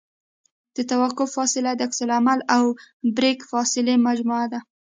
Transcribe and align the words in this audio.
د 0.75 0.77
توقف 0.91 1.29
فاصله 1.37 1.71
د 1.75 1.81
عکس 1.87 1.99
العمل 2.05 2.39
او 2.55 2.65
بریک 3.17 3.39
فاصلې 3.51 3.95
مجموعه 4.07 4.47
ده 4.53 4.59